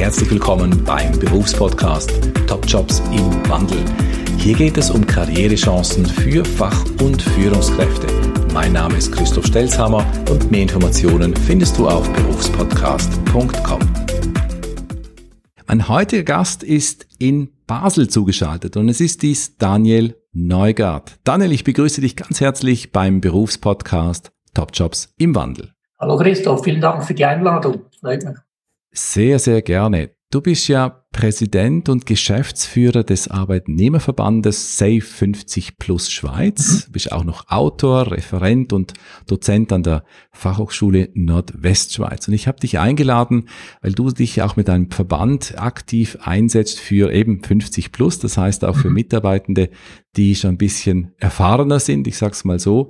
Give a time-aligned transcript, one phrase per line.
[0.00, 2.10] herzlich willkommen beim Berufspodcast
[2.46, 3.84] Top Jobs im Wandel.
[4.38, 8.06] Hier geht es um Karrierechancen für Fach- und Führungskräfte.
[8.54, 13.80] Mein Name ist Christoph Stelzhammer und mehr Informationen findest du auf berufspodcast.com.
[15.66, 21.18] Mein heutiger Gast ist in Basel zugeschaltet und es ist dies Daniel Neugart.
[21.24, 25.74] Daniel, ich begrüße dich ganz herzlich beim Berufspodcast Top Jobs im Wandel.
[25.98, 27.82] Hallo Christoph, vielen Dank für die Einladung.
[28.00, 28.36] Freut mich.
[28.92, 30.10] Sehr, sehr gerne.
[30.32, 36.84] Du bist ja Präsident und Geschäftsführer des Arbeitnehmerverbandes Safe 50 Plus Schweiz.
[36.86, 38.94] Du bist auch noch Autor, Referent und
[39.26, 42.28] Dozent an der Fachhochschule Nordwestschweiz.
[42.28, 43.48] Und ich habe dich eingeladen,
[43.82, 48.64] weil du dich auch mit deinem Verband aktiv einsetzt für eben 50 Plus, das heißt
[48.64, 48.94] auch für mhm.
[48.94, 49.70] Mitarbeitende,
[50.16, 52.88] die schon ein bisschen erfahrener sind, ich sag's mal so.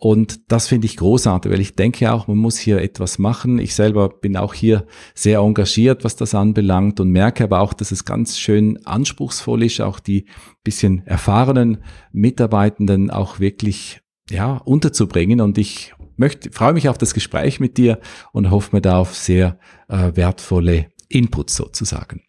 [0.00, 3.58] Und das finde ich großartig, weil ich denke auch, man muss hier etwas machen.
[3.58, 7.90] Ich selber bin auch hier sehr engagiert, was das anbelangt und merke aber auch, dass
[7.90, 10.26] es ganz schön anspruchsvoll ist, auch die
[10.62, 11.78] bisschen erfahrenen
[12.12, 15.40] Mitarbeitenden auch wirklich ja, unterzubringen.
[15.40, 17.98] Und ich möchte, freue mich auf das Gespräch mit dir
[18.32, 22.22] und hoffe mir da auf sehr äh, wertvolle Inputs sozusagen.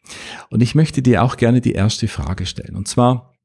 [0.50, 2.76] Und ich möchte dir auch gerne die erste Frage stellen.
[2.76, 3.36] Und zwar,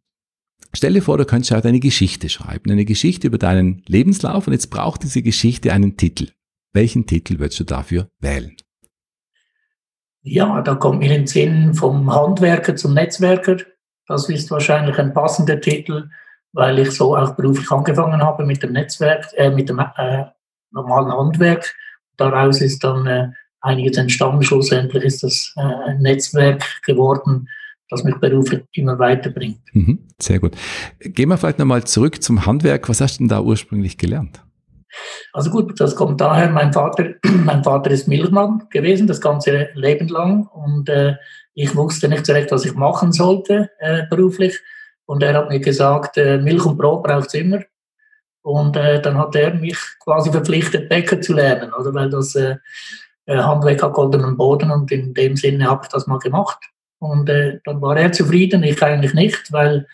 [0.73, 4.53] Stell dir vor, du könntest halt eine Geschichte schreiben, eine Geschichte über deinen Lebenslauf und
[4.53, 6.29] jetzt braucht diese Geschichte einen Titel.
[6.73, 8.57] Welchen Titel würdest du dafür wählen?
[10.23, 13.59] Ja, da kommt mir in den Sinn vom Handwerker zum Netzwerker.
[14.07, 16.09] Das ist wahrscheinlich ein passender Titel,
[16.53, 20.25] weil ich so auch beruflich angefangen habe mit dem Netzwerk, äh, mit dem äh,
[20.71, 21.75] normalen Handwerk.
[22.17, 23.29] Daraus ist dann äh,
[23.61, 24.43] einiges entstanden.
[24.43, 27.49] Schlussendlich ist das äh, ein Netzwerk geworden,
[27.95, 29.61] das mich beruflich immer weiterbringt.
[29.73, 30.53] Mhm, sehr gut.
[31.01, 32.89] Gehen wir vielleicht nochmal zurück zum Handwerk.
[32.89, 34.43] Was hast du denn da ursprünglich gelernt?
[35.33, 40.09] Also gut, das kommt daher, mein Vater, mein Vater ist Milchmann gewesen, das ganze Leben
[40.09, 40.47] lang.
[40.47, 41.17] Und äh,
[41.55, 44.61] ich wusste nicht so recht, was ich machen sollte äh, beruflich.
[45.07, 47.61] Und er hat mir gesagt, äh, Milch und Brot braucht es immer.
[48.43, 51.95] Und äh, dann hat er mich quasi verpflichtet, Bäcker zu lernen, oder?
[51.95, 52.57] weil das äh,
[53.27, 56.59] äh, Handwerk hat goldenen Boden und in dem Sinne habe ich das mal gemacht.
[56.99, 59.87] Und äh, dann war er zufrieden, ich eigentlich nicht, weil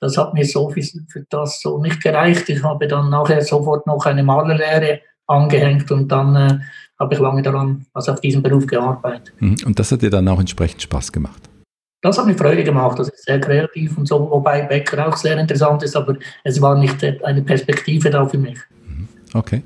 [0.00, 2.48] das hat mir so viel für das so nicht gereicht.
[2.48, 6.58] Ich habe dann nachher sofort noch eine Malerlehre angehängt und dann äh,
[6.98, 9.32] habe ich lange daran, also auf diesem Beruf gearbeitet.
[9.38, 9.56] Mhm.
[9.64, 11.48] Und das hat dir dann auch entsprechend Spaß gemacht?
[12.02, 12.98] Das hat mir Freude gemacht.
[12.98, 16.78] Das ist sehr kreativ und so, wobei Bäcker auch sehr interessant ist, aber es war
[16.78, 18.58] nicht eine Perspektive da für mich.
[18.86, 19.08] Mhm.
[19.34, 19.62] Okay.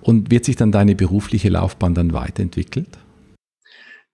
[0.00, 2.98] Und wird sich dann deine berufliche Laufbahn dann weiterentwickelt?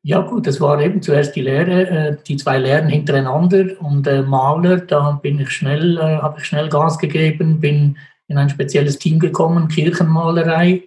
[0.06, 4.22] Ja gut, das war eben zuerst die Lehre, äh, die zwei Lehren hintereinander und äh,
[4.22, 9.00] Maler, da bin ich schnell, äh, habe ich schnell Gas gegeben, bin in ein spezielles
[9.00, 10.84] Team gekommen, Kirchenmalerei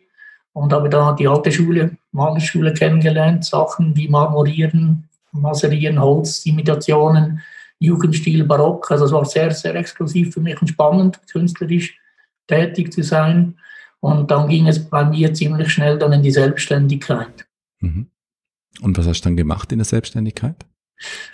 [0.54, 7.42] und habe da die alte Schule, Malerschule kennengelernt, Sachen wie Marmorieren, Maserieren, Holzimitationen,
[7.80, 8.90] Jugendstil, Barock.
[8.90, 11.94] Also es war sehr, sehr exklusiv für mich und spannend, künstlerisch
[12.48, 13.58] tätig zu sein.
[14.00, 17.46] Und dann ging es bei mir ziemlich schnell dann in die Selbstständigkeit.
[17.82, 18.08] Mhm.
[18.82, 20.66] Und was hast du dann gemacht in der Selbstständigkeit?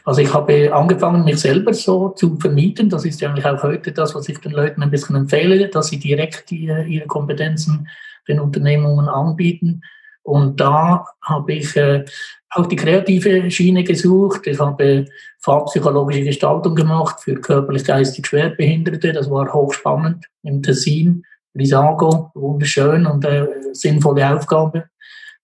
[0.03, 2.89] Also ich habe angefangen, mich selber so zu vermieten.
[2.89, 5.97] Das ist eigentlich auch heute das, was ich den Leuten ein bisschen empfehle, dass sie
[5.97, 7.87] direkt die, ihre Kompetenzen
[8.27, 9.81] den Unternehmungen anbieten.
[10.21, 12.03] Und da habe ich äh,
[12.49, 14.47] auch die kreative Schiene gesucht.
[14.47, 15.05] Ich habe
[15.39, 19.13] fachpsychologische Gestaltung gemacht für körperlich-geistig Schwerbehinderte.
[19.13, 21.23] Das war hochspannend im Tessin,
[21.55, 24.85] Risago, wunderschön und äh, sinnvolle Aufgabe.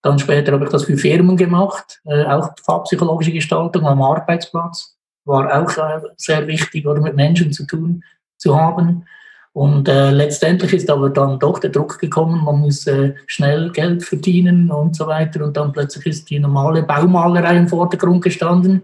[0.01, 4.97] Dann später habe ich das für Firmen gemacht, äh, auch fachpsychologische Gestaltung am Arbeitsplatz.
[5.25, 8.03] War auch äh, sehr wichtig, oder mit Menschen zu tun
[8.37, 9.05] zu haben.
[9.53, 14.03] Und äh, letztendlich ist aber dann doch der Druck gekommen, man muss äh, schnell Geld
[14.03, 15.43] verdienen und so weiter.
[15.43, 18.81] Und dann plötzlich ist die normale Baumalerei im Vordergrund gestanden.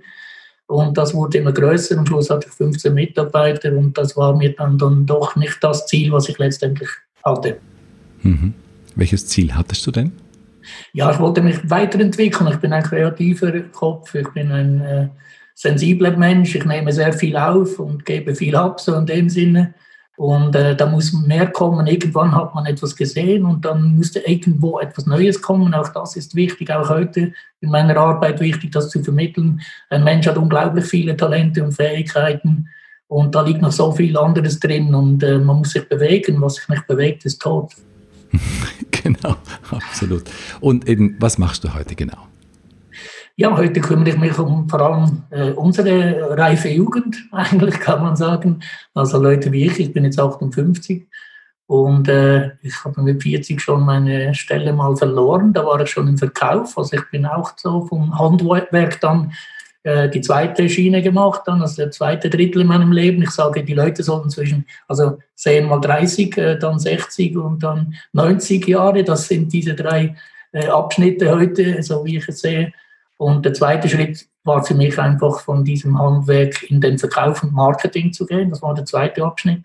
[0.68, 1.98] Und das wurde immer größer.
[1.98, 5.88] Am Schluss hatte ich 15 Mitarbeiter und das war mir dann, dann doch nicht das
[5.88, 6.90] Ziel, was ich letztendlich
[7.24, 7.58] hatte.
[8.22, 8.54] Mhm.
[8.96, 10.12] Welches Ziel hattest du denn?
[10.94, 12.50] Ja, ich wollte mich weiterentwickeln.
[12.52, 15.08] Ich bin ein kreativer Kopf, ich bin ein äh,
[15.54, 19.74] sensibler Mensch, ich nehme sehr viel auf und gebe viel ab, so in dem Sinne.
[20.18, 21.86] Und äh, da muss mehr kommen.
[21.86, 25.76] Irgendwann hat man etwas gesehen und dann musste irgendwo etwas Neues kommen.
[25.76, 29.62] Auch das ist wichtig, auch heute in meiner Arbeit wichtig, das zu vermitteln.
[29.92, 32.68] Ein Mensch hat unglaublich viele Talente und Fähigkeiten
[33.08, 36.42] und da liegt noch so viel anderes drin und äh, man muss sich bewegen.
[36.42, 37.74] Was sich nicht bewegt, ist tot.
[39.14, 39.36] genau,
[39.72, 40.24] absolut.
[40.60, 42.28] Und eben, was machst du heute genau?
[43.36, 48.16] Ja, heute kümmere ich mich um vor allem äh, unsere reife Jugend, eigentlich kann man
[48.16, 48.62] sagen.
[48.94, 51.08] Also Leute wie ich, ich bin jetzt 58
[51.68, 55.54] und äh, ich habe mit 40 schon meine Stelle mal verloren.
[55.54, 56.78] Da war ich schon im Verkauf.
[56.78, 59.34] Also ich bin auch so vom Handwerk dann
[59.84, 63.22] äh, die zweite Schiene gemacht, dann, also der zweite Drittel in meinem Leben.
[63.22, 67.96] Ich sage, die Leute sollen zwischen, also sehen mal 30, äh, dann 60 und dann
[68.14, 69.04] 90 Jahre.
[69.04, 70.16] Das sind diese drei
[70.52, 72.74] äh, Abschnitte heute, so wie ich es sehe.
[73.18, 77.54] Und der zweite Schritt war für mich einfach von diesem Handwerk in den Verkauf und
[77.54, 78.50] Marketing zu gehen.
[78.50, 79.64] Das war der zweite Abschnitt.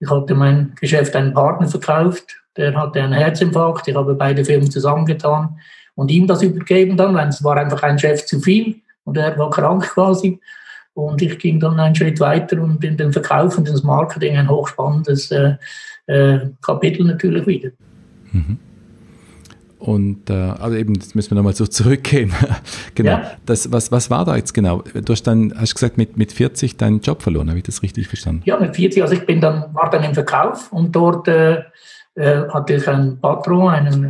[0.00, 3.88] Ich hatte mein Geschäft einen Partner verkauft, der hatte einen Herzinfarkt.
[3.88, 5.58] Ich habe beide Firmen zusammengetan
[5.96, 9.38] und ihm das übergeben dann, weil es war einfach ein Chef zu viel und er
[9.38, 10.40] war krank quasi.
[10.94, 14.48] Und ich ging dann einen Schritt weiter und in den Verkauf und ins Marketing ein
[14.48, 15.54] hochspannendes äh,
[16.06, 17.70] äh, Kapitel natürlich wieder.
[18.32, 18.58] Mhm.
[19.78, 22.32] Und äh, also eben, jetzt müssen wir nochmal so zurückgehen.
[22.94, 23.12] genau.
[23.12, 23.32] Ja.
[23.46, 24.82] Das, was, was war da jetzt genau?
[24.82, 28.08] Du hast dann, hast gesagt, mit, mit 40 deinen Job verloren, habe ich das richtig
[28.08, 28.42] verstanden?
[28.44, 31.62] Ja, mit 40, also ich bin dann, war dann im Verkauf und dort äh,
[32.16, 34.04] äh, hatte ich einen Patron, einen,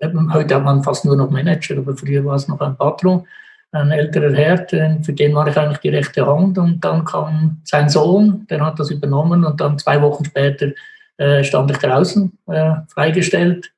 [0.00, 3.26] äh, heute hat man fast nur noch Manager, aber früher war es noch ein Patron,
[3.72, 4.66] ein älterer Herr,
[5.02, 8.78] für den war ich eigentlich die rechte Hand und dann kam sein Sohn, der hat
[8.78, 10.72] das übernommen und dann zwei Wochen später
[11.16, 13.72] äh, stand ich draußen, äh, freigestellt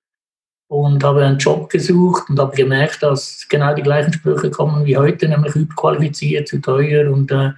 [0.68, 4.96] und habe einen Job gesucht und habe gemerkt, dass genau die gleichen Sprüche kommen wie
[4.96, 7.52] heute, nämlich überqualifiziert, zu teuer und äh,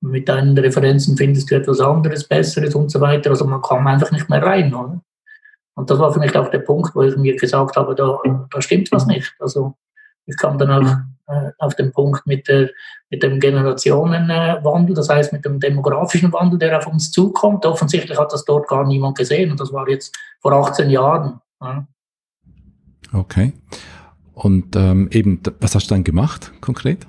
[0.00, 3.30] mit deinen Referenzen findest du etwas anderes, Besseres und so weiter.
[3.30, 4.74] Also man kam einfach nicht mehr rein.
[4.74, 5.00] Oder?
[5.74, 8.18] Und das war für mich auch der Punkt, wo ich mir gesagt habe, da,
[8.50, 9.34] da stimmt was nicht.
[9.40, 9.74] Also
[10.26, 10.96] ich kam dann auch
[11.58, 12.70] auf den Punkt mit, der,
[13.10, 17.66] mit dem Generationenwandel, das heißt mit dem demografischen Wandel, der auf uns zukommt.
[17.66, 21.40] Offensichtlich hat das dort gar niemand gesehen und das war jetzt vor 18 Jahren.
[21.60, 21.86] Ja.
[23.12, 23.52] Okay.
[24.34, 27.06] Und ähm, eben, was hast du dann gemacht konkret?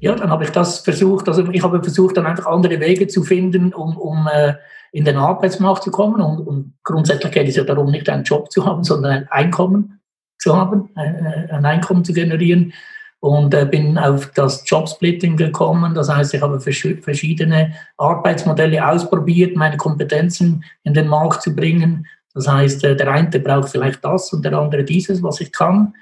[0.00, 3.24] Ja, dann habe ich das versucht, also ich habe versucht, dann einfach andere Wege zu
[3.24, 4.54] finden, um, um äh,
[4.92, 6.20] in den Arbeitsmarkt zu kommen.
[6.20, 10.00] Und, und, grundsätzlich geht es ja darum, nicht einen Job zu haben, sondern ein Einkommen
[10.38, 12.74] zu haben, ein, äh, ein Einkommen zu generieren.
[13.24, 15.94] Und äh, bin auf das Jobsplitting gekommen.
[15.94, 22.48] Das heißt, ich habe verschiedene Arbeitsmodelle ausprobiert, meine Kompetenzen in den Markt zu bringen das
[22.48, 25.94] heißt, äh, der eine braucht vielleicht das und der andere dieses, was ich kann.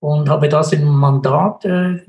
[0.00, 2.02] Und habe das im Mandat äh,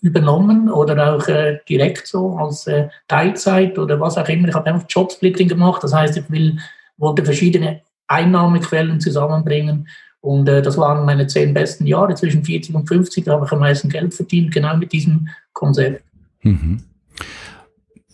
[0.00, 4.48] übernommen oder auch äh, direkt so als äh, Teilzeit oder was auch immer.
[4.48, 5.82] Ich habe einfach Jobsplitting gemacht.
[5.82, 6.58] Das heißt, ich will,
[6.98, 9.88] wollte verschiedene Einnahmequellen zusammenbringen.
[10.24, 13.24] Und äh, das waren meine zehn besten Jahre zwischen 40 und 50.
[13.24, 16.02] Da habe ich am meisten Geld verdient, genau mit diesem Konzept.
[16.40, 16.82] Mhm.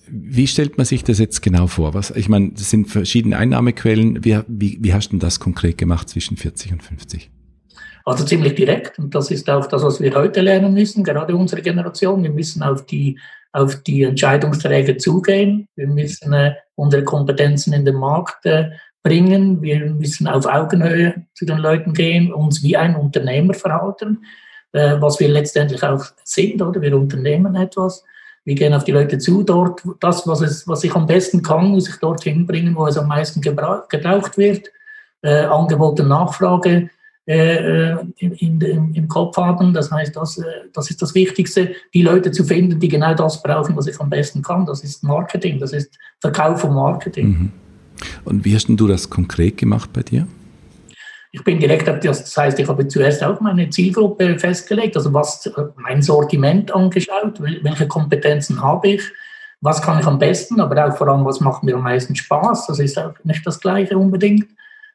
[0.09, 1.95] Wie stellt man sich das jetzt genau vor?
[1.95, 4.25] Was, ich meine, das sind verschiedene Einnahmequellen.
[4.25, 7.31] Wie, wie, wie hast du das konkret gemacht zwischen 40 und 50?
[8.05, 8.99] Also ziemlich direkt.
[8.99, 12.25] Und das ist auch das, was wir heute lernen müssen, gerade unsere Generation.
[12.25, 13.21] Wir müssen auf die,
[13.53, 15.69] auf die Entscheidungsträger zugehen.
[15.77, 18.71] Wir müssen äh, unsere Kompetenzen in den Markt äh,
[19.03, 19.63] bringen.
[19.63, 24.25] Wir müssen auf Augenhöhe zu den Leuten gehen, uns wie ein Unternehmer verhalten,
[24.73, 26.81] äh, was wir letztendlich auch sind, oder?
[26.81, 28.05] Wir unternehmen etwas
[28.45, 31.69] wir gehen auf die Leute zu, dort das, was, es, was ich am besten kann,
[31.69, 34.71] muss ich dorthin bringen, wo es am meisten gebraucht wird.
[35.23, 36.89] Äh, Angebot und Nachfrage
[37.27, 39.75] äh, äh in, in, im Kopf haben.
[39.75, 43.43] Das heißt, das, äh, das ist das Wichtigste, die Leute zu finden, die genau das
[43.43, 44.65] brauchen, was ich am besten kann.
[44.65, 47.27] Das ist Marketing, das ist Verkauf und Marketing.
[47.29, 47.53] Mhm.
[48.25, 50.27] Und wie hast du das konkret gemacht bei dir?
[51.33, 55.15] Ich bin direkt auf das, das heißt, ich habe zuerst auch meine Zielgruppe festgelegt, also
[55.15, 59.03] was mein Sortiment angeschaut, welche Kompetenzen habe ich,
[59.61, 62.67] was kann ich am besten, aber auch vor allem, was macht mir am meisten Spaß.
[62.67, 64.47] Das ist auch nicht das Gleiche unbedingt.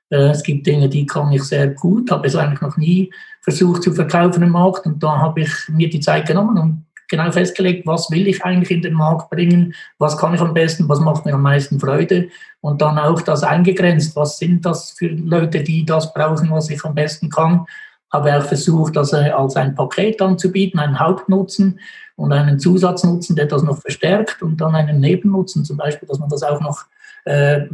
[0.10, 3.84] Äh, es gibt Dinge, die kann ich sehr gut, habe es eigentlich noch nie versucht
[3.84, 7.86] zu verkaufen im Markt und da habe ich mir die Zeit genommen und genau festgelegt,
[7.86, 11.26] was will ich eigentlich in den Markt bringen, was kann ich am besten, was macht
[11.26, 12.30] mir am meisten Freude
[12.62, 16.84] und dann auch das eingegrenzt, was sind das für Leute, die das brauchen, was ich
[16.84, 17.66] am besten kann.
[18.12, 21.80] Habe auch versucht, das äh, als ein Paket anzubieten, einen Hauptnutzen
[22.16, 26.30] und einen Zusatznutzen, der das noch verstärkt und dann einen Nebennutzen, zum Beispiel, dass man
[26.30, 26.86] das auch noch
[27.26, 27.66] äh,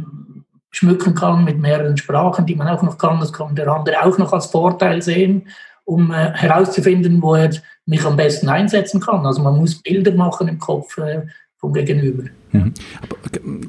[0.70, 3.20] schmücken kann mit mehreren Sprachen, die man auch noch kann.
[3.20, 5.48] Das kann der andere auch noch als Vorteil sehen,
[5.84, 7.50] um äh, herauszufinden, wo er
[7.86, 9.26] mich am besten einsetzen kann.
[9.26, 11.22] Also man muss Bilder machen im Kopf äh,
[11.62, 12.24] vom Gegenüber.
[12.52, 12.74] Mhm.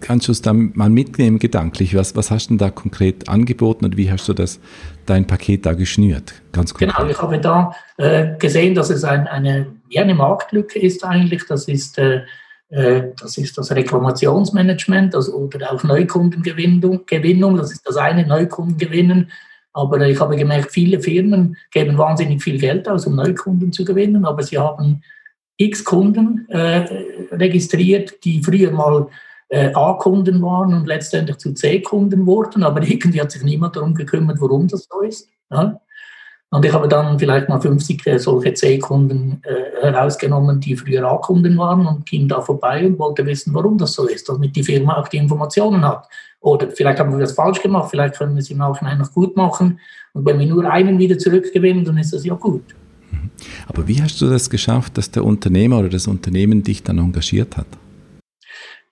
[0.02, 1.96] Kannst du es dann mal mitnehmen gedanklich?
[1.96, 4.60] Was, was hast du denn da konkret angeboten und wie hast du das,
[5.06, 6.34] dein Paket da geschnürt?
[6.52, 6.96] Ganz konkret.
[6.98, 11.44] Genau, ich habe da äh, gesehen, dass es ein, eine, ja, eine Marktlücke ist eigentlich.
[11.48, 12.24] Das ist, äh,
[12.70, 17.06] äh das ist das Reklamationsmanagement also, oder auch Neukundengewinnung.
[17.06, 19.32] Gewinnung, das ist das eine, Neukundengewinnen.
[19.74, 24.26] Aber ich habe gemerkt, viele Firmen geben wahnsinnig viel Geld aus, um Neukunden zu gewinnen,
[24.26, 25.02] aber sie haben
[25.58, 26.86] x Kunden äh,
[27.32, 29.08] registriert, die früher mal
[29.50, 34.42] äh, A-Kunden waren und letztendlich zu C-Kunden wurden, aber irgendwie hat sich niemand darum gekümmert,
[34.42, 35.30] warum das so ist.
[35.52, 35.80] Ja?
[36.50, 41.58] Und ich habe dann vielleicht mal 50 äh, solche C-Kunden äh, herausgenommen, die früher A-Kunden
[41.58, 44.98] waren und ging da vorbei und wollte wissen, warum das so ist, damit die Firma
[44.98, 46.08] auch die Informationen hat.
[46.44, 49.36] Oder vielleicht haben wir das falsch gemacht, vielleicht können wir es im Nachhinein noch gut
[49.36, 49.80] machen.
[50.14, 52.64] Und wenn wir nur einen wieder zurückgewinnen, dann ist das ja gut.
[53.12, 53.32] Mhm.
[53.68, 57.58] Aber wie hast du das geschafft, dass der Unternehmer oder das Unternehmen dich dann engagiert
[57.58, 57.68] hat?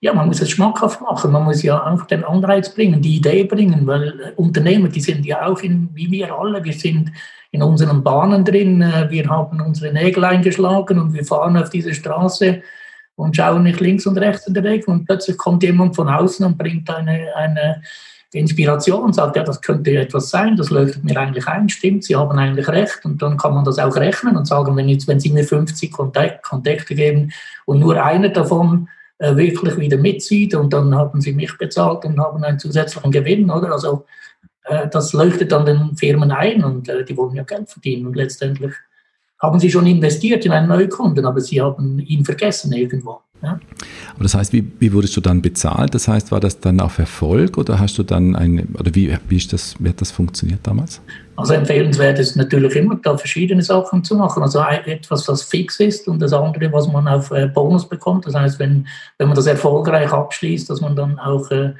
[0.02, 1.30] ja, man muss es schmackhaft machen.
[1.30, 5.46] Man muss ja einfach den Anreiz bringen, die Idee bringen, weil Unternehmer, die sind ja
[5.46, 7.12] auch in, wie wir alle, wir sind
[7.52, 11.94] in unseren Bahnen drin, äh, wir haben unsere Nägel eingeschlagen und wir fahren auf diese
[11.94, 12.62] Straße
[13.16, 16.44] und schauen nicht links und rechts in der Ecke und plötzlich kommt jemand von außen
[16.46, 17.82] und bringt eine, eine
[18.32, 22.16] Inspiration und sagt, ja, das könnte etwas sein, das leuchtet mir eigentlich ein, stimmt, Sie
[22.16, 25.20] haben eigentlich recht und dann kann man das auch rechnen und sagen, wenn, jetzt, wenn
[25.20, 27.32] Sie mir 50 Kontakte geben
[27.66, 28.88] und nur einer davon
[29.22, 33.50] äh, wirklich wieder mitzieht und dann haben sie mich bezahlt und haben einen zusätzlichen Gewinn,
[33.50, 33.70] oder?
[33.70, 34.04] Also
[34.64, 38.16] äh, das leuchtet dann den Firmen ein und äh, die wollen ja Geld verdienen und
[38.16, 38.72] letztendlich
[39.42, 43.20] haben sie schon investiert in einen neuen Kunden, aber sie haben ihn vergessen irgendwo.
[43.42, 43.58] Ja?
[44.14, 45.94] Aber das heißt, wie, wie wurdest du dann bezahlt?
[45.94, 49.36] Das heißt, war das dann auf Erfolg oder hast du dann eine, oder wie, wie,
[49.36, 51.00] ist das, wie hat das funktioniert damals?
[51.34, 54.44] Also empfehlenswert ist natürlich immer, da verschiedene Sachen zu machen.
[54.44, 58.26] Also etwas, was fix ist und das andere, was man auf äh, Bonus bekommt.
[58.26, 58.86] Das heißt, wenn,
[59.18, 61.72] wenn man das erfolgreich abschließt, dass man dann auch äh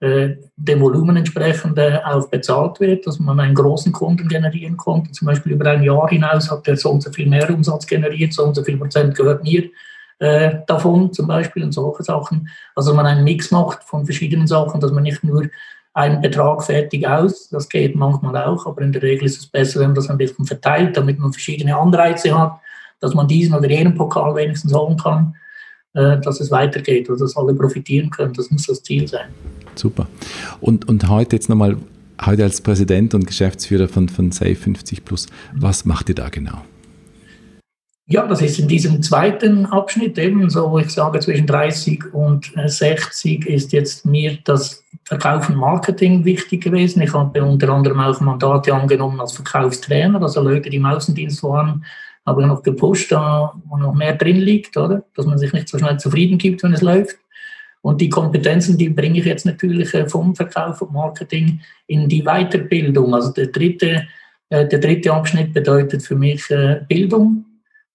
[0.00, 5.10] dem Volumen entsprechend äh, auch bezahlt wird, dass man einen großen Kunden generieren konnte.
[5.10, 8.32] Zum Beispiel über ein Jahr hinaus hat er so und so viel mehr Umsatz generiert,
[8.32, 9.64] so und so viel Prozent gehört mir
[10.20, 12.48] äh, davon zum Beispiel und solche Sachen.
[12.74, 15.48] Also man einen Mix macht von verschiedenen Sachen, dass man nicht nur
[15.94, 19.80] einen Betrag fertig aus, das geht manchmal auch, aber in der Regel ist es besser,
[19.80, 22.60] wenn man das ein bisschen verteilt, damit man verschiedene Anreize hat,
[23.00, 25.34] dass man diesen oder jenen Pokal wenigstens holen kann,
[25.94, 28.32] äh, dass es weitergeht oder dass alle profitieren können.
[28.34, 29.28] Das muss das Ziel sein.
[29.78, 30.08] Super.
[30.60, 31.76] Und, und heute jetzt nochmal,
[32.24, 36.62] heute als Präsident und Geschäftsführer von, von Safe 50 Plus, was macht ihr da genau?
[38.10, 43.46] Ja, das ist in diesem zweiten Abschnitt eben so, ich sage, zwischen 30 und 60
[43.46, 47.02] äh, ist jetzt mir das Verkaufen Marketing wichtig gewesen.
[47.02, 51.84] Ich habe unter anderem auch Mandate angenommen als Verkaufstrainer, also Leute, die im Außendienst waren,
[52.24, 55.04] habe ich noch gepusht, da wo noch mehr drin liegt, oder?
[55.14, 57.18] Dass man sich nicht so schnell zufrieden gibt, wenn es läuft.
[57.82, 62.22] Und die Kompetenzen, die bringe ich jetzt natürlich äh, vom Verkauf und Marketing in die
[62.22, 63.14] Weiterbildung.
[63.14, 64.06] Also der dritte,
[64.50, 66.44] äh, der dritte Abschnitt bedeutet für mich
[66.88, 67.44] Bildung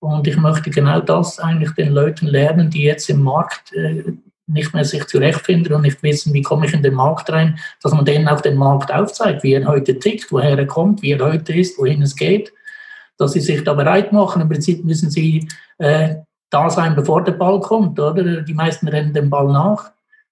[0.03, 4.03] und ich möchte genau das eigentlich den Leuten lernen, die jetzt im Markt äh,
[4.47, 7.93] nicht mehr sich zurechtfinden und nicht wissen, wie komme ich in den Markt rein, dass
[7.93, 11.25] man denen auch den Markt aufzeigt, wie er heute tickt, woher er kommt, wie er
[11.25, 12.51] heute ist, wohin es geht,
[13.17, 14.41] dass sie sich da bereit machen.
[14.41, 15.47] Im Prinzip müssen sie
[15.77, 16.15] äh,
[16.53, 18.41] da sein, bevor der Ball kommt, oder?
[18.41, 19.91] Die meisten rennen dem Ball nach.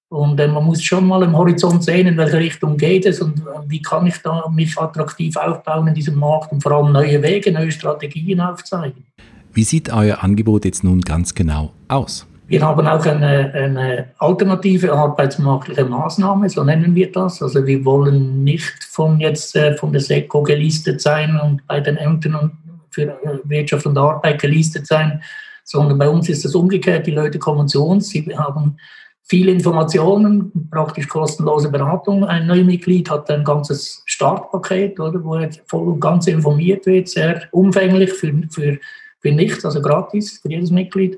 [0.09, 3.39] Und äh, man muss schon mal im Horizont sehen, in welche Richtung geht es und
[3.39, 7.21] äh, wie kann ich da mich attraktiv aufbauen in diesem Markt und vor allem neue
[7.21, 9.05] Wege, neue Strategien aufzeigen.
[9.53, 12.27] Wie sieht euer Angebot jetzt nun ganz genau aus?
[12.47, 17.41] Wir haben auch eine, eine, alternative arbeitsmarktliche Maßnahme, so nennen wir das.
[17.41, 21.95] Also wir wollen nicht von jetzt äh, von der SECO gelistet sein und bei den
[21.95, 22.51] Ämtern
[22.89, 25.21] für äh, Wirtschaft und Arbeit gelistet sein,
[25.71, 27.07] sondern bei uns ist es umgekehrt.
[27.07, 28.77] Die Leute kommen zu uns, sie haben
[29.23, 32.25] viele Informationen, praktisch kostenlose Beratung.
[32.25, 37.07] Ein neues Mitglied hat ein ganzes Startpaket, oder, wo er voll und ganz informiert wird,
[37.07, 38.77] sehr umfänglich für, für
[39.21, 41.17] für nichts, also gratis für jedes Mitglied.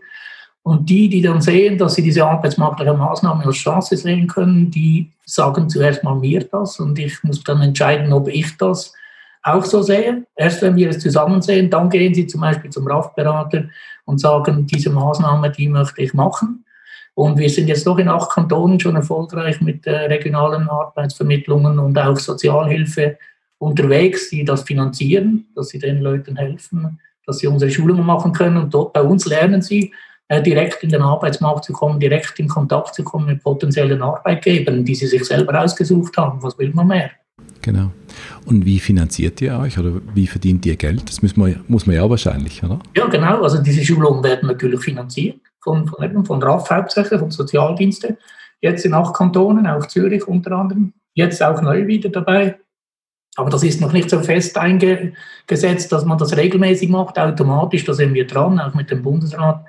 [0.62, 5.12] Und die, die dann sehen, dass sie diese arbeitsmarktliche Maßnahme als Chance sehen können, die
[5.26, 8.94] sagen zuerst mal mir das und ich muss dann entscheiden, ob ich das
[9.42, 10.26] auch so sehe.
[10.38, 13.66] Erst wenn wir es zusammen sehen, dann gehen sie zum Beispiel zum RAF-Berater
[14.06, 16.66] und sagen, diese Maßnahme, die möchte ich machen.
[17.16, 21.98] Und wir sind jetzt doch in acht Kantonen schon erfolgreich mit äh, regionalen Arbeitsvermittlungen und
[21.98, 23.18] auch Sozialhilfe
[23.60, 28.58] unterwegs, die das finanzieren, dass sie den Leuten helfen, dass sie unsere Schulungen machen können
[28.58, 29.94] und dort bei uns lernen sie,
[30.28, 34.84] äh, direkt in den Arbeitsmarkt zu kommen, direkt in Kontakt zu kommen mit potenziellen Arbeitgebern,
[34.84, 36.42] die sie sich selber ausgesucht haben.
[36.42, 37.12] Was will man mehr?
[37.64, 37.92] Genau.
[38.46, 41.08] Und wie finanziert ihr euch oder wie verdient ihr Geld?
[41.08, 42.80] Das muss man, muss man ja wahrscheinlich, oder?
[42.96, 43.42] Ja, genau.
[43.42, 48.18] Also diese Schulungen werden natürlich finanziert von, von, von RAF hauptsächlich, von Sozialdiensten.
[48.60, 50.94] Jetzt in acht Kantonen, auch Zürich unter anderem.
[51.14, 52.60] Jetzt auch neu wieder dabei.
[53.36, 57.86] Aber das ist noch nicht so fest eingesetzt, dass man das regelmäßig macht, automatisch.
[57.86, 59.66] Da sind wir dran, auch mit dem Bundesrat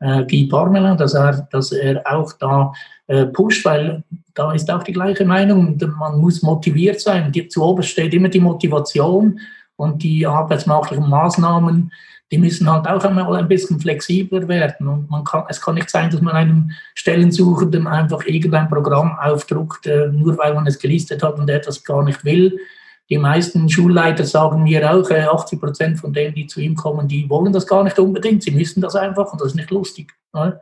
[0.00, 2.72] äh, Guy Parmelin, dass er, dass er auch da
[3.06, 4.02] äh, pusht, weil
[4.34, 5.78] da ist auch die gleiche Meinung.
[5.98, 7.32] Man muss motiviert sein.
[7.32, 9.40] Die, zu oben steht immer die Motivation
[9.76, 11.92] und die arbeitsmarktlichen Maßnahmen,
[12.32, 14.88] die müssen halt auch einmal ein bisschen flexibler werden.
[14.88, 19.86] Und man kann, es kann nicht sein, dass man einem Stellensuchenden einfach irgendein Programm aufdruckt,
[19.86, 22.58] äh, nur weil man es gelistet hat und er das gar nicht will
[23.08, 27.28] die meisten Schulleiter sagen mir auch, 80 Prozent von denen, die zu ihm kommen, die
[27.30, 28.42] wollen das gar nicht unbedingt.
[28.42, 30.12] Sie müssen das einfach und das ist nicht lustig.
[30.32, 30.60] Ne?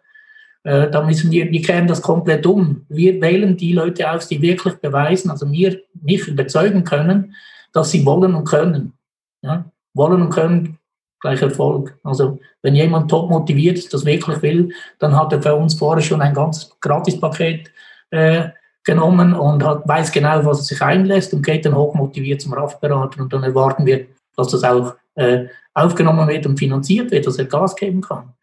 [0.64, 2.87] Da müssen wir, wir kehren das komplett um.
[2.88, 7.35] Wir wählen die Leute aus, die wirklich beweisen, also mir, mich überzeugen können,
[7.75, 8.94] dass sie wollen und können.
[9.42, 9.66] Ja?
[9.92, 10.78] Wollen und können
[11.21, 11.99] gleich Erfolg.
[12.02, 16.23] Also wenn jemand top motiviert das wirklich will, dann hat er für uns vorher schon
[16.23, 17.71] ein ganzes Gratispaket
[18.11, 18.49] äh,
[18.85, 23.23] genommen und hat, weiß genau, was er sich einlässt und geht dann hochmotiviert zum RAF-Berater
[23.23, 24.06] und dann erwarten wir,
[24.37, 28.35] dass das auch äh, aufgenommen wird und finanziert wird, dass er Gas geben kann.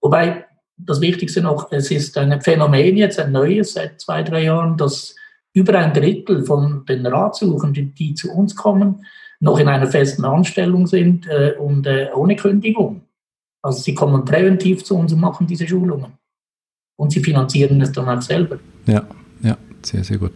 [0.00, 0.46] Wobei
[0.78, 5.14] das Wichtigste noch, es ist ein Phänomen jetzt, ein neues seit zwei, drei Jahren, dass
[5.52, 9.04] über ein Drittel von den Ratsuchenden, die zu uns kommen,
[9.40, 13.02] noch in einer festen Anstellung sind äh, und äh, ohne Kündigung.
[13.62, 16.12] Also sie kommen präventiv zu uns und machen diese Schulungen.
[16.96, 18.58] Und sie finanzieren es dann auch selber.
[18.86, 19.06] Ja,
[19.42, 19.56] ja,
[19.86, 20.32] sehr, sehr gut.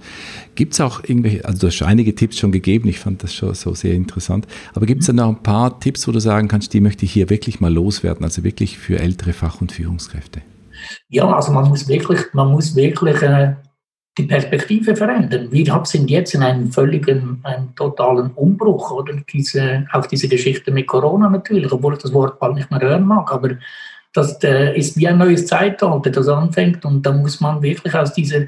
[0.54, 3.54] Gibt es auch irgendwelche, also du hast einige Tipps schon gegeben, ich fand das schon
[3.54, 6.72] so sehr interessant, aber gibt es da noch ein paar Tipps, wo du sagen kannst,
[6.72, 10.42] die möchte ich hier wirklich mal loswerden, also wirklich für ältere Fach- und Führungskräfte?
[11.08, 13.54] Ja, also man muss wirklich, man muss wirklich äh,
[14.18, 15.48] die Perspektive verändern.
[15.50, 19.14] Wir sind jetzt in einem völligen, einem totalen Umbruch, oder?
[19.32, 23.04] Diese, auch diese Geschichte mit Corona natürlich, obwohl ich das Wort bald nicht mehr hören
[23.04, 23.56] mag, aber
[24.12, 28.12] das äh, ist wie ein neues Zeitalter, das anfängt und da muss man wirklich aus
[28.12, 28.42] dieser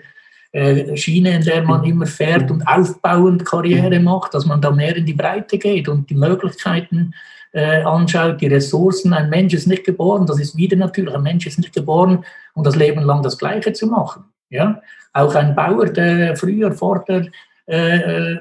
[0.96, 5.04] Schiene, in der man immer fährt und aufbauend Karriere macht, dass man da mehr in
[5.04, 7.12] die Breite geht und die Möglichkeiten
[7.52, 9.12] äh, anschaut, die Ressourcen.
[9.12, 12.62] Ein Mensch ist nicht geboren, das ist wieder natürlich, ein Mensch ist nicht geboren, um
[12.62, 14.24] das Leben lang das Gleiche zu machen.
[14.50, 14.80] Ja?
[15.12, 17.26] Auch ein Bauer, der früher vor der
[17.66, 18.38] äh, äh,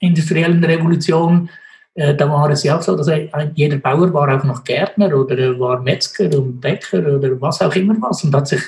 [0.00, 1.48] industriellen Revolution,
[1.94, 5.14] äh, da war es ja auch so, dass er, jeder Bauer war auch noch Gärtner
[5.14, 8.62] oder war Metzger und Bäcker oder was auch immer was und hat sich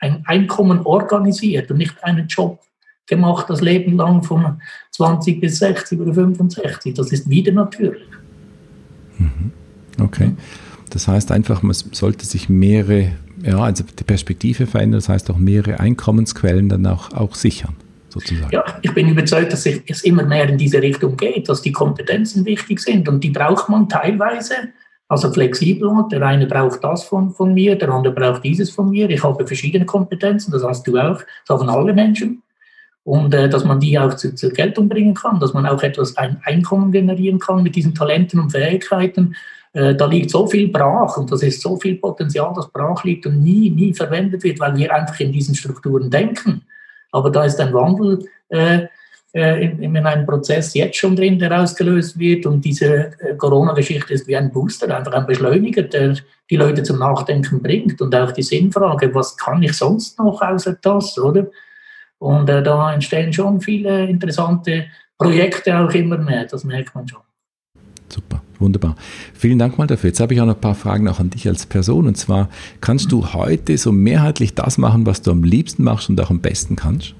[0.00, 2.60] ein Einkommen organisiert und nicht einen Job
[3.06, 4.60] gemacht das Leben lang von
[4.92, 6.94] 20 bis 60 oder 65.
[6.94, 8.02] Das ist wieder natürlich.
[9.18, 9.52] Mhm.
[10.00, 10.32] Okay.
[10.90, 15.38] Das heißt einfach, man sollte sich mehrere ja, also die Perspektive verändern, das heißt auch
[15.38, 17.74] mehrere Einkommensquellen dann auch, auch sichern.
[18.08, 18.50] Sozusagen.
[18.50, 22.44] Ja, ich bin überzeugt, dass es immer mehr in diese Richtung geht, dass die Kompetenzen
[22.44, 24.54] wichtig sind und die braucht man teilweise,
[25.10, 25.90] also flexibel.
[26.10, 29.10] Der eine braucht das von, von mir, der andere braucht dieses von mir.
[29.10, 32.42] Ich habe verschiedene Kompetenzen, das hast du auch, das haben alle Menschen.
[33.02, 36.16] Und äh, dass man die auch zu, zur Geltung bringen kann, dass man auch etwas
[36.16, 39.34] ein Einkommen generieren kann mit diesen Talenten und Fähigkeiten
[39.72, 43.26] äh, da liegt so viel brach und das ist so viel Potenzial, das brach liegt
[43.26, 46.62] und nie, nie verwendet wird, weil wir einfach in diesen Strukturen denken.
[47.12, 48.86] Aber da ist ein Wandel äh,
[49.32, 54.26] in, in, einem Prozess jetzt schon drin, der ausgelöst wird und diese äh, Corona-Geschichte ist
[54.26, 56.16] wie ein Booster, einfach ein Beschleuniger, der
[56.50, 60.76] die Leute zum Nachdenken bringt und auch die Sinnfrage, was kann ich sonst noch außer
[60.82, 61.46] das, oder?
[62.18, 67.20] Und äh, da entstehen schon viele interessante Projekte auch immer mehr, das merkt man schon.
[68.08, 68.42] Super.
[68.58, 68.94] Wunderbar.
[69.32, 70.08] Vielen Dank mal dafür.
[70.08, 72.06] Jetzt habe ich auch noch ein paar Fragen auch an dich als Person.
[72.06, 72.50] Und zwar,
[72.82, 76.40] kannst du heute so mehrheitlich das machen, was du am liebsten machst und auch am
[76.40, 77.14] besten kannst?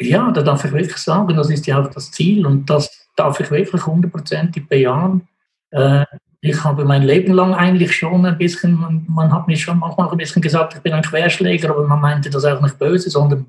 [0.00, 3.40] Ja, da darf ich wirklich sagen, das ist ja auch das Ziel und das darf
[3.40, 5.26] ich wirklich hundertprozentig bejahen.
[5.70, 6.04] Äh,
[6.40, 10.10] ich habe mein Leben lang eigentlich schon ein bisschen, man, man, hat mir schon manchmal
[10.10, 13.46] ein bisschen gesagt, ich bin ein Querschläger, aber man meinte das auch nicht böse, sondern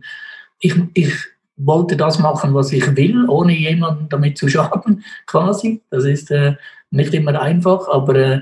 [0.59, 1.13] ich, ich
[1.57, 5.81] wollte das machen, was ich will, ohne jemanden damit zu schaden, quasi.
[5.89, 6.55] Das ist äh,
[6.91, 8.41] nicht immer einfach, aber äh,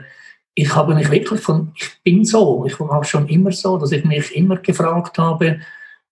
[0.54, 4.06] ich habe mich wirklich von, ich bin so, ich war schon immer so, dass ich
[4.06, 5.60] mich immer gefragt habe,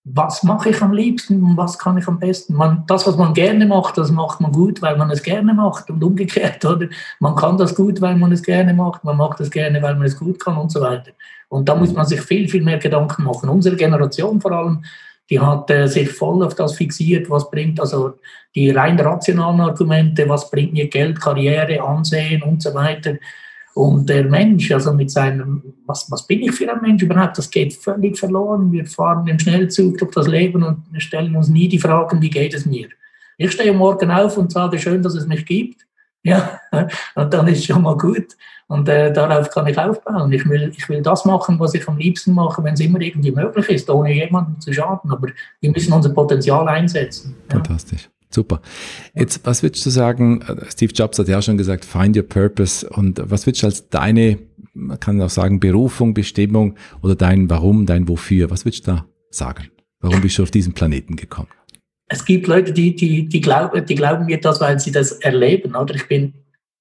[0.06, 2.56] was mache ich am liebsten und was kann ich am besten?
[2.56, 5.90] Man, das, was man gerne macht, das macht man gut, weil man es gerne macht
[5.90, 6.88] und umgekehrt, oder?
[7.20, 10.06] Man kann das gut, weil man es gerne macht, man macht es gerne, weil man
[10.06, 11.12] es gut kann und so weiter.
[11.48, 13.48] Und da muss man sich viel, viel mehr Gedanken machen.
[13.48, 14.84] Unsere Generation vor allem,
[15.30, 18.16] die hat äh, sich voll auf das fixiert, was bringt, also
[18.56, 23.16] die rein rationalen Argumente, was bringt mir Geld, Karriere, Ansehen und so weiter.
[23.74, 27.50] Und der Mensch, also mit seinem, was, was bin ich für ein Mensch überhaupt, das
[27.50, 28.72] geht völlig verloren.
[28.72, 32.54] Wir fahren im Schnellzug durch das Leben und stellen uns nie die Fragen, wie geht
[32.54, 32.88] es mir.
[33.38, 35.88] Ich stehe morgen auf und sage, schön, dass es mich gibt.
[36.22, 36.60] Ja,
[37.16, 38.38] und dann ist schon mal gut.
[38.68, 40.32] Und äh, darauf kann ich aufbauen.
[40.32, 43.32] Ich will, ich will das machen, was ich am liebsten mache, wenn es immer irgendwie
[43.32, 45.12] möglich ist, ohne jemandem zu schaden.
[45.12, 45.28] Aber
[45.60, 47.36] wir müssen unser Potenzial einsetzen.
[47.52, 47.60] Ja.
[48.34, 48.62] Super.
[49.14, 50.42] Jetzt, was würdest du sagen?
[50.42, 52.88] Äh, Steve Jobs hat ja schon gesagt, find your purpose.
[52.90, 54.40] Und was würdest du als deine,
[54.74, 59.06] man kann auch sagen, Berufung, Bestimmung oder dein Warum, dein Wofür, was würdest du da
[59.30, 59.70] sagen?
[60.00, 61.50] Warum bist du auf diesen Planeten gekommen?
[62.08, 65.76] Es gibt Leute, die, die, die, glauben, die glauben mir das, weil sie das erleben.
[65.76, 66.34] Oder ich bin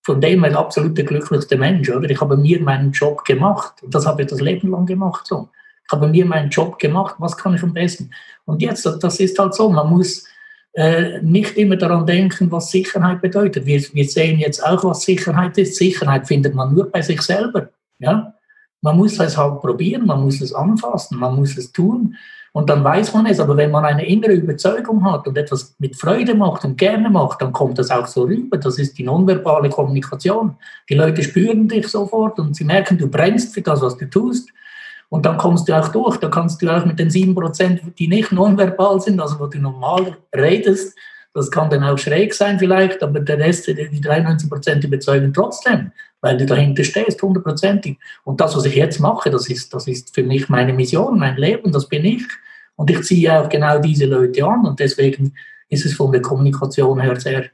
[0.04, 1.88] von dem her absolut der glücklichste Mensch.
[1.90, 2.10] Oder?
[2.10, 3.74] Ich habe mir meinen Job gemacht.
[3.88, 5.26] Das habe ich das Leben lang gemacht.
[5.26, 5.48] So.
[5.86, 7.14] Ich habe mir meinen Job gemacht.
[7.18, 8.10] Was kann ich am besten?
[8.44, 9.70] Und jetzt, das ist halt so.
[9.70, 10.24] Man muss,
[11.22, 13.66] nicht immer daran denken, was Sicherheit bedeutet.
[13.66, 15.76] Wir, wir sehen jetzt auch, was Sicherheit ist.
[15.76, 17.68] Sicherheit findet man nur bei sich selber.
[17.98, 18.34] Ja?
[18.80, 22.16] Man muss es halt probieren, man muss es anfassen, man muss es tun
[22.52, 23.40] und dann weiß man es.
[23.40, 27.42] Aber wenn man eine innere Überzeugung hat und etwas mit Freude macht und gerne macht,
[27.42, 28.58] dann kommt das auch so rüber.
[28.58, 30.56] Das ist die nonverbale Kommunikation.
[30.88, 34.50] Die Leute spüren dich sofort und sie merken, du brennst für das, was du tust.
[35.12, 36.16] Und dann kommst du auch durch.
[36.16, 40.16] Da kannst du auch mit den 7%, die nicht nonverbal sind, also wo du normal
[40.34, 40.96] redest,
[41.34, 46.38] das kann dann auch schräg sein vielleicht, aber der Rest, die 93% überzeugen trotzdem, weil
[46.38, 47.98] du dahinter stehst, hundertprozentig.
[48.24, 51.36] Und das, was ich jetzt mache, das ist, das ist für mich meine Mission, mein
[51.36, 52.22] Leben, das bin ich.
[52.76, 55.34] Und ich ziehe auch genau diese Leute an und deswegen
[55.68, 57.44] ist es von der Kommunikation her sehr,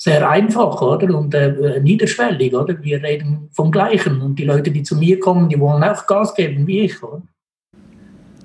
[0.00, 1.18] sehr einfach, oder?
[1.18, 2.80] Und äh, niederschwellig, oder?
[2.82, 4.20] Wir reden vom Gleichen.
[4.20, 7.20] Und die Leute, die zu mir kommen, die wollen auch Gas geben, wie ich, oder?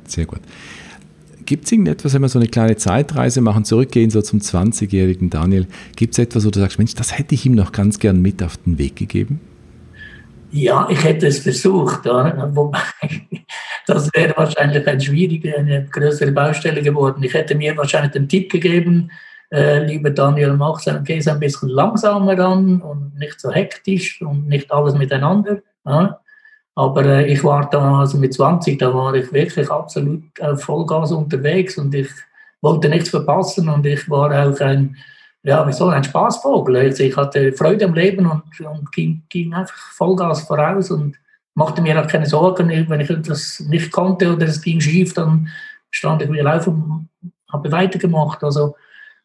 [0.07, 0.41] Sehr gut.
[1.45, 5.67] Gibt es irgendetwas, wenn wir so eine kleine Zeitreise machen, zurückgehen so zum 20-jährigen Daniel,
[5.95, 8.41] gibt es etwas, wo du sagst, Mensch, das hätte ich ihm noch ganz gern mit
[8.41, 9.39] auf den Weg gegeben?
[10.51, 12.49] Ja, ich hätte es versucht, oder?
[12.55, 12.79] wobei
[13.87, 17.21] das wäre wahrscheinlich ein schwierige, eine größere Baustelle geworden.
[17.23, 19.11] Ich hätte mir wahrscheinlich den Tipp gegeben,
[19.53, 24.71] äh, lieber Daniel, mach es ein bisschen langsamer an und nicht so hektisch und nicht
[24.71, 25.59] alles miteinander.
[25.85, 26.19] Ja?
[26.73, 31.11] Aber äh, ich war da, also mit 20, da war ich wirklich absolut auf Vollgas
[31.11, 32.09] unterwegs und ich
[32.61, 34.97] wollte nichts verpassen und ich war auch ein,
[35.43, 36.77] ja, wie ein Spaßvogel.
[36.77, 41.15] Also ich hatte Freude am Leben und, und ging, ging einfach Vollgas voraus und
[41.53, 45.47] machte mir auch keine Sorgen, wenn ich etwas nicht konnte oder es ging schief, dann
[45.91, 47.09] stand ich wieder auf und
[47.51, 48.43] habe weitergemacht.
[48.43, 48.75] Also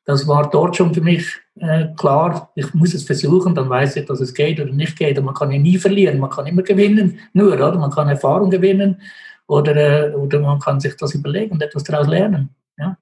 [0.08, 1.26] das war dort schon für mich
[1.60, 5.18] äh, klar, ich muss es versuchen, dann weiß ich, dass es geht oder nicht geht.
[5.18, 7.76] Und man kann ja nie verlieren, man kann immer gewinnen, nur, oder?
[7.76, 9.02] Man kann Erfahrung gewinnen
[9.46, 12.48] oder, äh, oder man kann sich das überlegen und etwas daraus lernen.
[12.78, 12.96] Ja?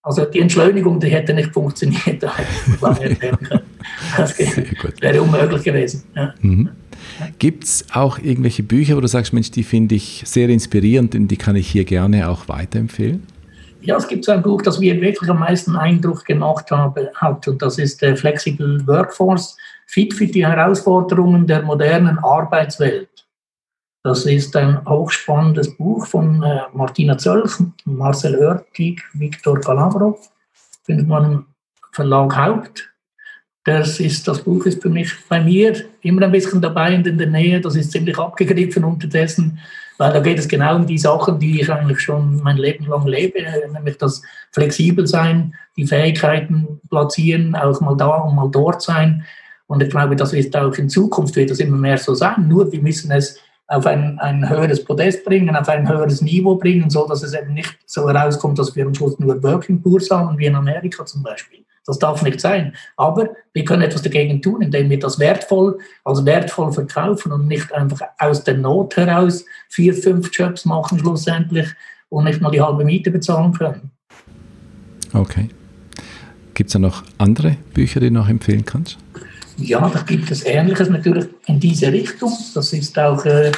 [0.00, 2.22] Also die Entschleunigung, die hätte nicht funktioniert.
[4.16, 6.04] das wäre unmöglich gewesen.
[6.14, 6.34] Ja.
[6.40, 6.70] Mhm.
[7.40, 11.26] Gibt es auch irgendwelche Bücher, wo du sagst, Mensch, die finde ich sehr inspirierend und
[11.26, 13.26] die kann ich hier gerne auch weiterempfehlen?
[13.84, 17.60] Ja, es gibt so ein Buch, das mir wirklich am meisten Eindruck gemacht hat, und
[17.60, 23.08] das ist der Flexible Workforce, Fit für die Herausforderungen der modernen Arbeitswelt.
[24.04, 27.52] Das ist ein hochspannendes Buch von äh, Martina Zölch,
[27.84, 30.30] Marcel Oertig, Viktor Galavrov,
[30.84, 31.46] findet man im
[31.92, 32.88] Verlag Haupt.
[33.64, 37.18] Das, ist, das Buch ist für mich bei mir immer ein bisschen dabei und in
[37.18, 37.60] der Nähe.
[37.60, 39.58] Das ist ziemlich abgegriffen unterdessen
[39.98, 43.06] weil da geht es genau um die Sachen, die ich eigentlich schon mein Leben lang
[43.06, 43.38] lebe,
[43.72, 49.24] nämlich das flexibel sein, die Fähigkeiten platzieren, auch mal da und mal dort sein.
[49.66, 52.48] Und ich glaube, das wird auch in Zukunft wird das immer mehr so sein.
[52.48, 56.90] Nur wir müssen es auf ein, ein höheres Podest bringen, auf ein höheres Niveau bringen,
[56.90, 60.38] so dass es eben nicht so herauskommt, dass wir am Schluss nur Working Poor haben,
[60.38, 61.64] wie in Amerika zum Beispiel.
[61.86, 62.74] Das darf nicht sein.
[62.96, 67.72] Aber wir können etwas dagegen tun, indem wir das wertvoll als wertvoll verkaufen und nicht
[67.72, 71.68] einfach aus der Not heraus vier, fünf Jobs machen schlussendlich
[72.08, 73.90] und nicht mal die halbe Miete bezahlen können.
[75.12, 75.48] Okay.
[76.54, 78.98] Gibt es da noch andere Bücher, die du noch empfehlen kannst?
[79.56, 82.32] Ja, da gibt es Ähnliches natürlich in diese Richtung.
[82.54, 83.52] Das ist auch äh,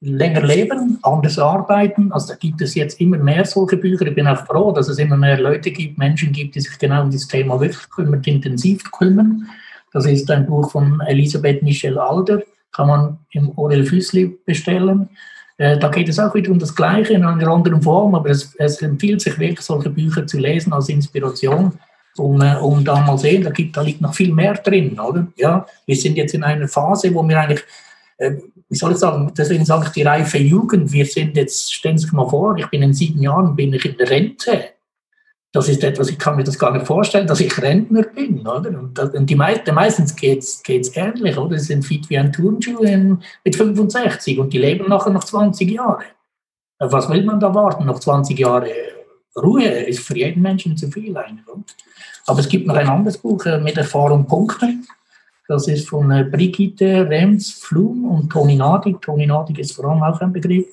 [0.00, 2.12] länger leben, anders arbeiten.
[2.12, 4.06] Also da gibt es jetzt immer mehr solche Bücher.
[4.06, 7.02] Ich bin auch froh, dass es immer mehr Leute gibt, Menschen gibt, die sich genau
[7.02, 9.48] um dieses Thema wirklich kümmern, intensiv kümmern.
[9.92, 15.08] Das ist ein Buch von Elisabeth Michel Alder, kann man im Orel Füßli bestellen.
[15.56, 18.54] Äh, da geht es auch wieder um das Gleiche in einer anderen Form, aber es,
[18.58, 21.72] es empfiehlt sich wirklich, solche Bücher zu lesen als Inspiration,
[22.16, 25.00] um, äh, um da mal sehen, da, gibt, da liegt noch viel mehr drin.
[25.00, 25.26] Oder?
[25.36, 27.64] Ja, wir sind jetzt in einer Phase, wo wir eigentlich
[28.18, 28.36] äh,
[28.68, 32.04] wie soll ich sagen, deswegen sage ich die reife Jugend, wir sind jetzt, stellen Sie
[32.04, 34.64] sich mal vor, ich bin in sieben Jahren, bin ich in der Rente.
[35.50, 38.78] Das ist etwas, ich kann mir das gar nicht vorstellen, dass ich Rentner bin, oder?
[38.78, 40.62] Und, das, und die meisten, meistens geht es
[40.94, 41.58] ähnlich, oder?
[41.58, 42.82] Sie sind fit wie ein Turnschuh
[43.44, 46.04] mit 65 und die leben nachher noch 20 Jahre.
[46.78, 47.86] Was will man da warten?
[47.86, 48.70] Noch 20 Jahre
[49.36, 51.44] Ruhe ist für jeden Menschen zu viel eigentlich.
[52.26, 54.74] Aber es gibt noch ein anderes Buch äh, mit Erfahrung Punkte.
[55.48, 59.00] Das ist von äh, Brigitte Rems Flum und Toni Nadig.
[59.00, 60.66] Toni Nadig ist vor allem auch ein Begriff.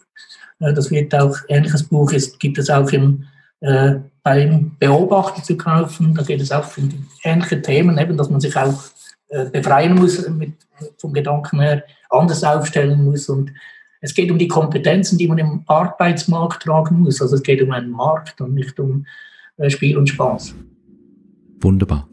[0.59, 3.23] Äh, das wird auch, ähnliches Buch ist, gibt es auch im,
[3.61, 6.13] äh, beim Beobachter zu kaufen.
[6.13, 6.89] Da geht es auch um
[7.23, 8.83] ähnliche Themen, eben, dass man sich auch
[9.29, 10.51] äh, befreien muss mit,
[10.97, 13.29] vom Gedanken her, anders aufstellen muss.
[13.29, 13.53] Und
[14.01, 17.21] es geht um die Kompetenzen, die man im Arbeitsmarkt tragen muss.
[17.21, 19.05] Also es geht um einen Markt und nicht um
[19.55, 20.53] äh, Spiel und Spaß.
[21.61, 22.09] Wunderbar.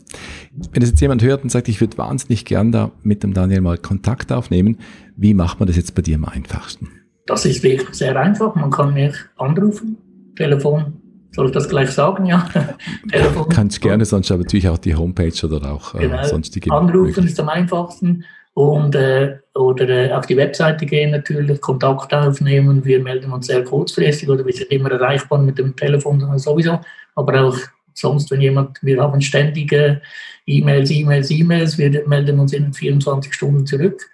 [0.73, 3.63] Wenn das jetzt jemand hört und sagt, ich würde wahnsinnig gern da mit dem Daniel
[3.63, 4.79] mal Kontakt aufnehmen,
[5.17, 6.89] wie macht man das jetzt bei dir am einfachsten?
[7.27, 8.55] Das ist wirklich sehr einfach.
[8.55, 9.97] Man kann mich anrufen,
[10.37, 10.95] Telefon
[11.31, 12.27] Soll ich das gleich sagen?
[12.27, 12.47] Ja.
[13.11, 13.49] Telefon.
[13.49, 16.23] Kannst gerne, sonst aber natürlich auch die Homepage oder auch äh, genau.
[16.25, 16.71] sonstige.
[16.71, 22.85] Anrufen ist am einfachsten und äh, oder äh, auf die Webseite gehen natürlich, Kontakt aufnehmen.
[22.85, 26.81] Wir melden uns sehr kurzfristig oder wir sind immer erreichbar mit dem Telefon sowieso,
[27.15, 27.57] aber auch
[27.95, 30.01] sonst, wenn jemand, wir haben ständige
[30.47, 34.11] E-Mails, E-Mails, E-Mails, wir melden uns in 24 Stunden zurück.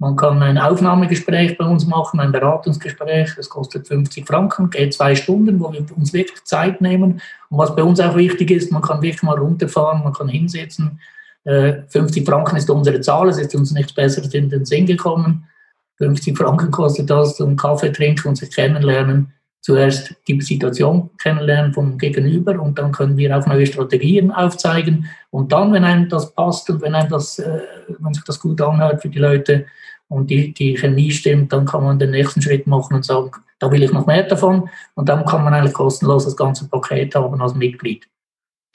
[0.00, 5.16] Man kann ein Aufnahmegespräch bei uns machen, ein Beratungsgespräch, das kostet 50 Franken, geht zwei
[5.16, 7.20] Stunden, wo wir uns wirklich Zeit nehmen.
[7.50, 11.00] Und was bei uns auch wichtig ist, man kann wirklich mal runterfahren, man kann hinsetzen.
[11.44, 15.48] 50 äh, Franken ist unsere Zahl, es ist uns nichts Besseres in den Sinn gekommen.
[15.96, 21.98] 50 Franken kostet das, um Kaffee trinken und sich kennenlernen zuerst die Situation kennenlernen vom
[21.98, 25.06] Gegenüber und dann können wir auch neue Strategien aufzeigen.
[25.30, 27.60] Und dann, wenn einem das passt und wenn einem das, äh,
[27.98, 29.66] wenn sich das gut anhört für die Leute
[30.08, 33.70] und die, die Chemie stimmt, dann kann man den nächsten Schritt machen und sagen, da
[33.70, 34.70] will ich noch mehr davon.
[34.94, 38.08] Und dann kann man eigentlich kostenlos das ganze Paket haben als Mitglied.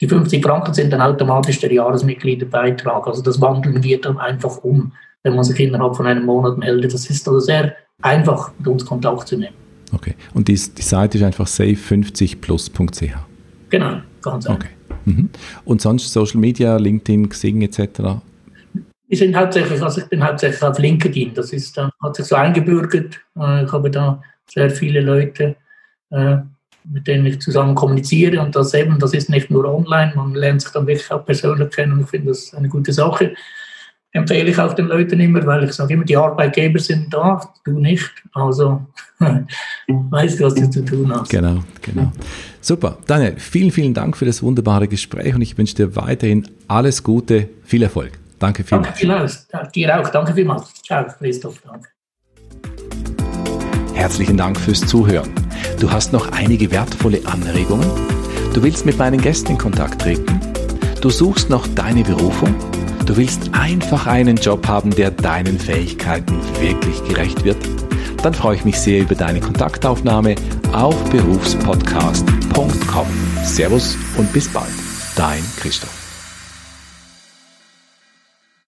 [0.00, 3.06] Die 50 Franken sind dann automatisch der Jahresmitgliederbeitrag.
[3.06, 4.92] Also das wandeln wir dann einfach um,
[5.22, 6.92] wenn man sich innerhalb von einem Monat meldet.
[6.92, 9.63] Das ist also sehr einfach, mit uns Kontakt zu nehmen.
[9.94, 10.14] Okay.
[10.34, 13.14] Und die, die Seite ist einfach safe50plus.ch.
[13.70, 14.64] Genau, ganz einfach.
[14.64, 14.74] Okay.
[15.04, 15.30] Mhm.
[15.64, 18.20] Und sonst Social Media, LinkedIn, Xing etc.?
[19.08, 21.34] Ich bin hauptsächlich, also ich bin hauptsächlich auf LinkedIn.
[21.34, 23.20] Das ist, äh, hat sich so eingebürgert.
[23.38, 25.56] Äh, ich habe da sehr viele Leute,
[26.10, 26.36] äh,
[26.90, 28.40] mit denen ich zusammen kommuniziere.
[28.40, 31.70] Und das eben, das ist nicht nur online, man lernt sich dann wirklich auch persönlich
[31.70, 32.00] kennen.
[32.00, 33.34] Ich finde das eine gute Sache
[34.14, 37.78] empfehle ich auch den Leuten immer, weil ich sage immer, die Arbeitgeber sind da, du
[37.78, 38.10] nicht.
[38.32, 38.86] Also
[39.88, 41.28] weißt du, was du zu tun hast.
[41.28, 42.12] Genau, genau.
[42.60, 42.96] Super.
[43.06, 47.48] Daniel, vielen, vielen Dank für das wunderbare Gespräch und ich wünsche dir weiterhin alles Gute,
[47.64, 48.12] viel Erfolg.
[48.38, 48.86] Danke vielmals.
[48.86, 49.48] Danke vielmals.
[49.74, 50.08] Dir auch.
[50.08, 50.72] Danke vielmals.
[50.82, 51.60] Ciao, Christoph.
[51.66, 51.88] Danke.
[53.94, 55.30] Herzlichen Dank fürs Zuhören.
[55.80, 57.90] Du hast noch einige wertvolle Anregungen?
[58.52, 60.40] Du willst mit meinen Gästen in Kontakt treten?
[61.00, 62.54] Du suchst noch deine Berufung?
[63.06, 67.58] Du willst einfach einen Job haben, der deinen Fähigkeiten wirklich gerecht wird?
[68.22, 70.36] Dann freue ich mich sehr über deine Kontaktaufnahme
[70.72, 73.06] auf berufspodcast.com.
[73.44, 74.72] Servus und bis bald.
[75.16, 76.03] Dein Christoph.